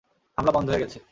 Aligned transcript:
হামলা 0.37 0.51
বন্ধ 0.51 0.67
হয়ে 0.69 0.83
গেছে। 0.83 0.99